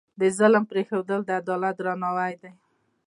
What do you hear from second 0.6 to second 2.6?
پرېښودل، د عدالت درناوی دی.